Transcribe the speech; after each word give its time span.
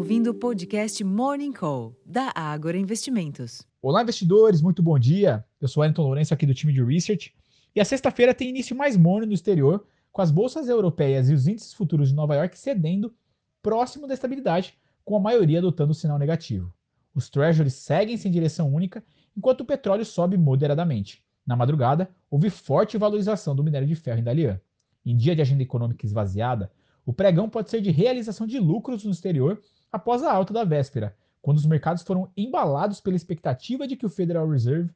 ouvindo 0.00 0.30
o 0.30 0.34
podcast 0.34 1.04
Morning 1.04 1.52
Call, 1.52 1.94
da 2.06 2.32
Ágora 2.34 2.78
Investimentos. 2.78 3.68
Olá, 3.82 4.00
investidores, 4.00 4.62
muito 4.62 4.82
bom 4.82 4.98
dia. 4.98 5.44
Eu 5.60 5.68
sou 5.68 5.82
Wellington 5.82 6.04
Lourenço, 6.04 6.32
aqui 6.32 6.46
do 6.46 6.54
time 6.54 6.72
de 6.72 6.82
Research. 6.82 7.34
E 7.76 7.80
a 7.82 7.84
sexta-feira 7.84 8.32
tem 8.32 8.48
início 8.48 8.74
mais 8.74 8.96
morno 8.96 9.26
no 9.26 9.34
exterior, 9.34 9.86
com 10.10 10.22
as 10.22 10.30
bolsas 10.30 10.70
europeias 10.70 11.28
e 11.28 11.34
os 11.34 11.46
índices 11.46 11.74
futuros 11.74 12.08
de 12.08 12.14
Nova 12.14 12.34
York 12.34 12.58
cedendo 12.58 13.14
próximo 13.60 14.06
da 14.06 14.14
estabilidade, 14.14 14.72
com 15.04 15.16
a 15.16 15.20
maioria 15.20 15.58
adotando 15.58 15.92
o 15.92 15.94
sinal 15.94 16.18
negativo. 16.18 16.72
Os 17.14 17.28
treasuries 17.28 17.74
seguem 17.74 18.16
sem 18.16 18.32
direção 18.32 18.74
única, 18.74 19.04
enquanto 19.36 19.60
o 19.60 19.66
petróleo 19.66 20.06
sobe 20.06 20.38
moderadamente. 20.38 21.22
Na 21.46 21.54
madrugada, 21.54 22.08
houve 22.30 22.48
forte 22.48 22.96
valorização 22.96 23.54
do 23.54 23.62
minério 23.62 23.86
de 23.86 23.94
ferro 23.94 24.20
em 24.20 24.24
Dalian. 24.24 24.58
Em 25.04 25.14
dia 25.14 25.36
de 25.36 25.42
agenda 25.42 25.62
econômica 25.62 26.06
esvaziada, 26.06 26.72
o 27.04 27.12
pregão 27.12 27.50
pode 27.50 27.68
ser 27.68 27.82
de 27.82 27.90
realização 27.90 28.46
de 28.46 28.58
lucros 28.58 29.04
no 29.04 29.10
exterior 29.10 29.60
após 29.92 30.22
a 30.22 30.32
alta 30.32 30.52
da 30.52 30.64
véspera, 30.64 31.16
quando 31.42 31.58
os 31.58 31.66
mercados 31.66 32.02
foram 32.02 32.30
embalados 32.36 33.00
pela 33.00 33.16
expectativa 33.16 33.86
de 33.86 33.96
que 33.96 34.06
o 34.06 34.10
Federal 34.10 34.48
Reserve 34.48 34.92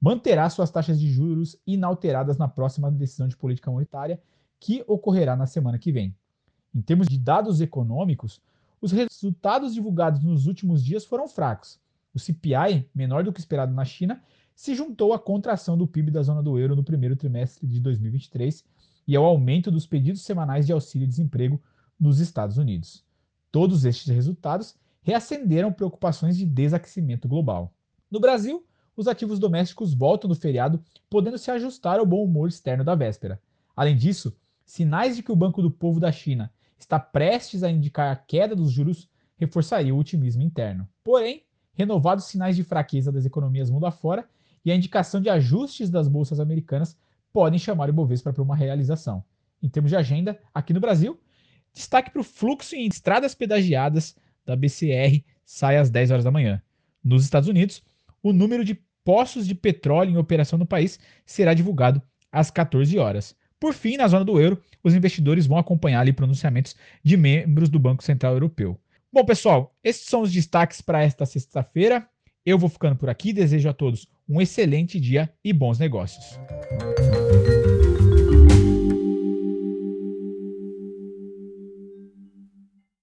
manterá 0.00 0.48
suas 0.50 0.70
taxas 0.70 1.00
de 1.00 1.10
juros 1.10 1.56
inalteradas 1.66 2.36
na 2.36 2.48
próxima 2.48 2.90
decisão 2.90 3.28
de 3.28 3.36
política 3.36 3.70
monetária, 3.70 4.20
que 4.60 4.84
ocorrerá 4.86 5.36
na 5.36 5.46
semana 5.46 5.78
que 5.78 5.92
vem. 5.92 6.14
Em 6.74 6.82
termos 6.82 7.06
de 7.06 7.18
dados 7.18 7.60
econômicos, 7.60 8.40
os 8.80 8.92
resultados 8.92 9.72
divulgados 9.72 10.22
nos 10.22 10.46
últimos 10.46 10.84
dias 10.84 11.04
foram 11.04 11.28
fracos. 11.28 11.80
O 12.12 12.18
CPI, 12.18 12.88
menor 12.94 13.24
do 13.24 13.32
que 13.32 13.40
esperado 13.40 13.72
na 13.72 13.84
China, 13.84 14.22
se 14.54 14.74
juntou 14.74 15.12
à 15.12 15.18
contração 15.18 15.76
do 15.76 15.86
PIB 15.86 16.10
da 16.10 16.22
zona 16.22 16.42
do 16.42 16.58
euro 16.58 16.76
no 16.76 16.84
primeiro 16.84 17.16
trimestre 17.16 17.66
de 17.66 17.80
2023 17.80 18.64
e 19.06 19.16
ao 19.16 19.24
aumento 19.24 19.70
dos 19.70 19.86
pedidos 19.86 20.22
semanais 20.22 20.66
de 20.66 20.72
auxílio-desemprego 20.72 21.60
nos 21.98 22.20
Estados 22.20 22.58
Unidos. 22.58 23.03
Todos 23.54 23.84
estes 23.84 24.08
resultados 24.08 24.74
reacenderam 25.00 25.72
preocupações 25.72 26.36
de 26.36 26.44
desaquecimento 26.44 27.28
global. 27.28 27.72
No 28.10 28.18
Brasil, 28.18 28.66
os 28.96 29.06
ativos 29.06 29.38
domésticos 29.38 29.94
voltam 29.94 30.28
do 30.28 30.34
feriado, 30.34 30.82
podendo 31.08 31.38
se 31.38 31.52
ajustar 31.52 32.00
ao 32.00 32.04
bom 32.04 32.24
humor 32.24 32.48
externo 32.48 32.82
da 32.82 32.96
véspera. 32.96 33.40
Além 33.76 33.96
disso, 33.96 34.36
sinais 34.66 35.14
de 35.14 35.22
que 35.22 35.30
o 35.30 35.36
Banco 35.36 35.62
do 35.62 35.70
Povo 35.70 36.00
da 36.00 36.10
China 36.10 36.52
está 36.76 36.98
prestes 36.98 37.62
a 37.62 37.70
indicar 37.70 38.10
a 38.10 38.16
queda 38.16 38.56
dos 38.56 38.72
juros 38.72 39.08
reforçaria 39.36 39.94
o 39.94 39.98
otimismo 39.98 40.42
interno. 40.42 40.88
Porém, 41.04 41.44
renovados 41.74 42.24
sinais 42.24 42.56
de 42.56 42.64
fraqueza 42.64 43.12
das 43.12 43.24
economias 43.24 43.70
mundo 43.70 43.86
afora 43.86 44.28
e 44.64 44.72
a 44.72 44.74
indicação 44.74 45.20
de 45.20 45.30
ajustes 45.30 45.90
das 45.90 46.08
bolsas 46.08 46.40
americanas 46.40 46.98
podem 47.32 47.60
chamar 47.60 47.88
o 47.88 47.92
Ibovespa 47.92 48.32
para 48.32 48.42
uma 48.42 48.56
realização. 48.56 49.22
Em 49.62 49.68
termos 49.68 49.92
de 49.92 49.96
agenda, 49.96 50.40
aqui 50.52 50.72
no 50.72 50.80
Brasil, 50.80 51.20
destaque 51.74 52.10
para 52.10 52.20
o 52.20 52.24
fluxo 52.24 52.74
em 52.74 52.86
estradas 52.86 53.34
pedagiadas 53.34 54.16
da 54.46 54.54
BCR 54.54 55.22
sai 55.44 55.76
às 55.76 55.90
10 55.90 56.10
horas 56.12 56.24
da 56.24 56.30
manhã. 56.30 56.62
Nos 57.02 57.24
Estados 57.24 57.48
Unidos, 57.48 57.82
o 58.22 58.32
número 58.32 58.64
de 58.64 58.78
poços 59.04 59.46
de 59.46 59.54
petróleo 59.54 60.12
em 60.12 60.16
operação 60.16 60.58
no 60.58 60.66
país 60.66 60.98
será 61.26 61.52
divulgado 61.52 62.00
às 62.32 62.50
14 62.50 62.98
horas. 62.98 63.36
Por 63.60 63.74
fim, 63.74 63.96
na 63.96 64.08
zona 64.08 64.24
do 64.24 64.40
euro, 64.40 64.62
os 64.82 64.94
investidores 64.94 65.46
vão 65.46 65.58
acompanhar 65.58 66.00
ali 66.00 66.12
pronunciamentos 66.12 66.74
de 67.02 67.16
membros 67.16 67.68
do 67.68 67.78
Banco 67.78 68.02
Central 68.02 68.34
Europeu. 68.34 68.78
Bom, 69.12 69.24
pessoal, 69.24 69.74
esses 69.82 70.06
são 70.06 70.22
os 70.22 70.32
destaques 70.32 70.80
para 70.80 71.02
esta 71.02 71.24
sexta-feira. 71.24 72.06
Eu 72.44 72.58
vou 72.58 72.68
ficando 72.68 72.96
por 72.96 73.08
aqui, 73.08 73.32
desejo 73.32 73.68
a 73.68 73.72
todos 73.72 74.08
um 74.28 74.40
excelente 74.40 74.98
dia 74.98 75.32
e 75.42 75.52
bons 75.52 75.78
negócios. 75.78 76.38